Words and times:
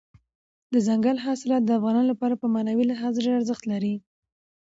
دځنګل 0.73 1.17
حاصلات 1.25 1.61
د 1.65 1.69
افغانانو 1.77 2.09
لپاره 2.13 2.33
په 2.41 2.47
معنوي 2.53 2.85
لحاظ 2.91 3.13
ډېر 3.23 3.33
ارزښت 3.37 3.63
لري. 3.71 3.95